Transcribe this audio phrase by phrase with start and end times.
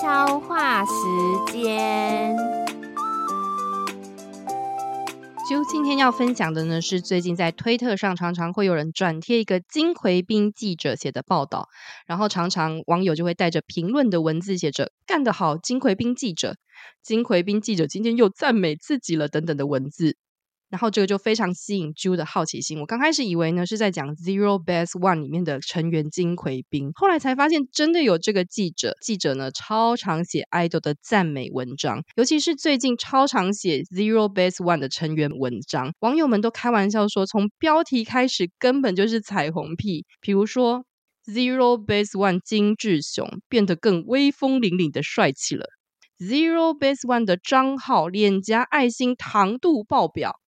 [0.00, 0.92] 悄话时
[1.50, 2.36] 间。
[5.48, 11.68] 就今天要分享的呢，是最近在推特上常常会有人转贴一个金奎彬记者写的报道，
[12.06, 16.56] 然后常常网友就会带着评论的文字写着“干得好，金奎彬记者”，
[17.02, 20.16] 金奎彬记者今天又赞美自己了等等的文字。
[20.76, 22.78] 然后这个就非常吸引 Ju 的好奇心。
[22.80, 28.94] 我刚开始以为呢是在讲 Zero Base One 里面的成员金奎彬，后来才发现真的有这个记者。
[29.00, 35.94] 记者呢超常写 idol 的赞美文章，尤其是最近超常写 Zero Base One 的成员文章。
[36.00, 40.04] 网友们都开玩笑说，从标题开始根本就是彩虹屁。
[40.20, 40.84] 比如说
[41.24, 45.64] Zero Base One 金志雄变得更威风凛凛的帅气了
[46.18, 50.38] ，Zero Base One 的张浩脸颊爱心糖度爆表。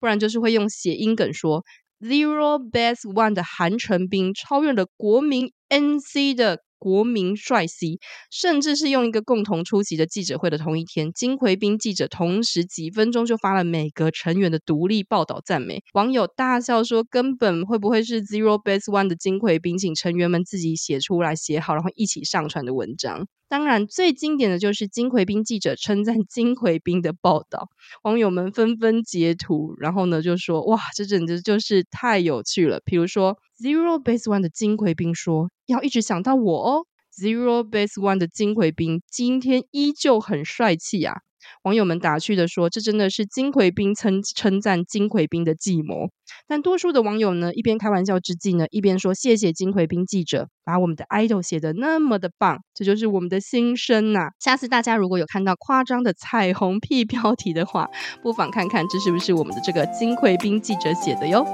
[0.00, 1.62] 不然就是会用谐音梗说
[2.00, 7.98] Zero Base One 的韩成彬超越了国民 NC 的国民帅 C，
[8.30, 23.26] 甚至是用一个共同出席的记者会的同一天，金奎彬记者同时几分钟就发了每个成员的独立报道赞美，网友大笑说根本会不会是 Zero Base One 的金奎彬请成员们自己写出来写好，然后一起上传的文章。
[23.50, 27.68] 当然，最经典的就是金奎彬记者称赞金奎彬的报道，
[28.04, 36.86] 网友们纷纷截图，然后呢就说：“哇，这简直就是太有趣了！”比如说，Zero Base One 的金奎彬说：“要一直想到我哦。
[37.12, 41.16] ”Zero Base One 的金奎彬今天依旧很帅气啊。
[41.62, 46.08] 网友们打趣的说：“这真的是金奎彬称称赞金奎彬的计谋。”
[46.46, 57.88] 但多数的网友呢，一边开玩笑之际呢，一边说：“谢谢金奎彬记者，把我们的 idol 写得那么的棒，这就是我们的心声呐、啊。”下次大家如果有看到夸张的彩虹屁 标题的话，
[58.22, 61.44] 不妨看看这是不是我们的这个金奎彬记者写的哟。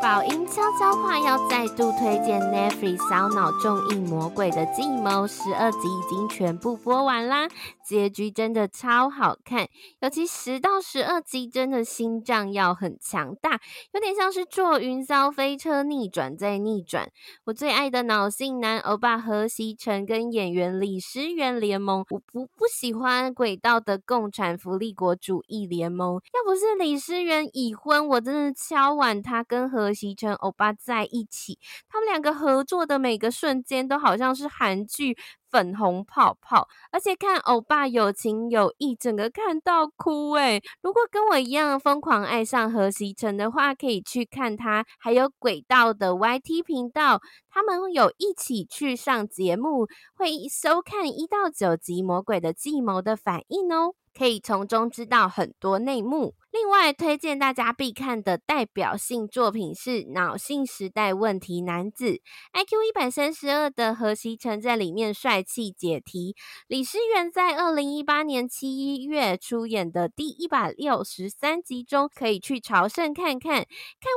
[0.00, 7.46] 宝音悄悄话要再度推荐 Netflix 烧脑综艺《魔鬼的计谋》，十二集已经全部播完啦。
[7.84, 9.68] 结局真的超好看，
[10.00, 13.60] 尤其十到十二集，真的心脏要很强大，
[13.92, 17.10] 有点像是坐云霄飞车逆转再逆转。
[17.44, 26.14] 我最爱的脑性男欧巴何锡成跟演员李诗媛联盟，我不不喜欢轨道的共产福利国主义联盟。
[26.32, 31.58] 要不是李诗媛已婚，我真的敲碗他跟何和席城欧巴在一起。
[31.88, 35.16] 他们两个合作的每个瞬间，都好像是韩剧。
[35.50, 40.62] 粉红泡泡，而且看欧巴有情有义，整个看到哭诶。
[40.82, 56.34] 如果跟我一样疯狂爱上何锡成的话，可以去看他还有轨道的 YT 频道，他们有一起去上节目，会收看一到九集《魔鬼的计谋》的反应哦，可以从中知道很多内幕。
[56.52, 62.06] 另外推荐大家必看的代表性作品是《脑性时代问题男子》
[62.52, 66.36] ，IQ 一百三十二的何锡成在里面帅帅气解题，
[66.68, 73.66] 李诗媛在二零一八年七月出演的第一百六十三集中，可以去朝圣看看，看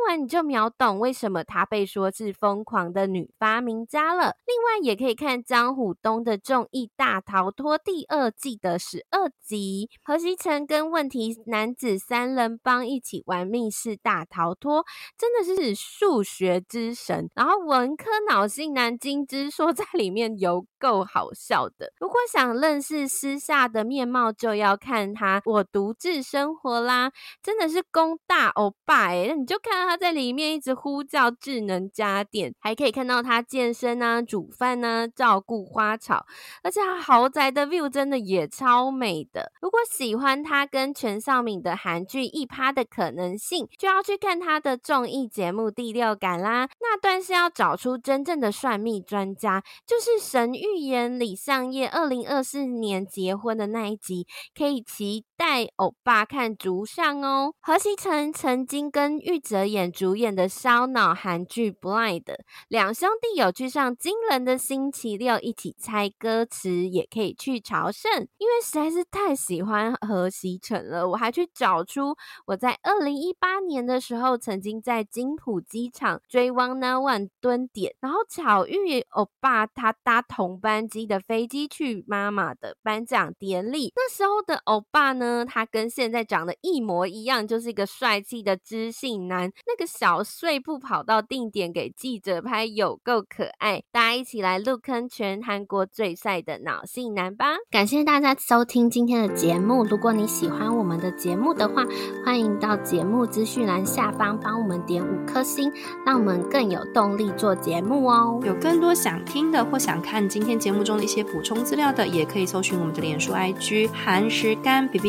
[0.08, 4.36] 完你就秒懂为什么她被说是疯狂的女发明家了。
[4.46, 12.34] 另外也可以看张虎东的综艺《大逃脱》第二季的十二集，何锡成跟问题男子三。
[12.34, 14.84] 人帮一起玩密室大逃脱，
[15.16, 17.30] 真的是数学之神。
[17.36, 21.94] 然后文科脑性男金之说在里面有够好笑的。
[22.00, 27.12] 如果想认识私下的面貌，就要看他我独自生活啦，
[27.44, 29.28] 真的是攻大欧巴哎！
[29.30, 36.26] 那你就看到他在里面一直呼叫智能家电，还可以看到他健身啊、煮饭啊、照顾花草，
[36.64, 39.52] 而且他豪宅的 view 真的也超美的。
[39.62, 46.68] 如果喜欢他跟全少敏的韩剧一趴的可能性，就要去看他的综艺节目《第六感》啦。
[46.80, 54.26] 那段是要找出真正的算命专家，就是神预言跟李尚业二零二四年结婚的那一集，
[54.58, 57.54] 可以期带欧巴看竹上哦。
[57.60, 62.24] 何锡成曾经跟玉泽演主演的烧脑韩剧《Blind》，
[62.70, 68.10] 两兄弟有去上惊人的星期六一起猜歌词，也可以去朝圣。
[68.38, 72.16] 因为实在是太喜欢何锡辰了，我还去找出。
[72.46, 83.92] 我在二零一八年的时候，曾经在金浦机场追汪 n One 蹲点，然后巧遇欧巴，他搭同班机的飞机去妈妈的颁奖典礼。
[83.94, 89.52] 那时候的欧巴呢，呢，他跟现在长得一模一样，就是一个帅气的知性男。
[89.66, 93.82] 那个小碎步跑到定点给记者拍，有够可爱。
[93.92, 97.56] 大家一起来入坑全韩国最帅的脑性男吧！
[97.72, 99.84] 感谢大家收听今天的节目。
[99.84, 101.84] 如果你喜欢我们的节目的话，
[102.26, 105.72] 欢迎到节目资讯栏下方帮我们点五颗星，
[106.06, 108.40] 让我们更有动力做节目哦。
[108.46, 114.56] 有更多想听的或想看今天节目中的一些补充资料的，也可以搜寻我们的脸书 IG 韩食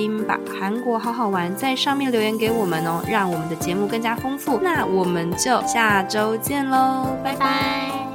[0.09, 4.59] 把韩国好好玩，在上面留言给我们哦，让我们的节目更加丰富。
[4.63, 8.14] 那我们就下周见喽，拜拜。